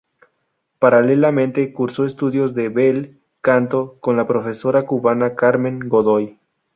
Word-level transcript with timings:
Paralelamente, 0.79 1.71
cursó 1.71 2.07
estudios 2.07 2.55
de 2.55 2.69
bel 2.69 3.21
canto 3.41 3.99
con 3.99 4.17
la 4.17 4.25
profesora 4.25 4.87
cubana 4.87 5.35
Carmen 5.35 5.77
Godoy. 5.89 6.39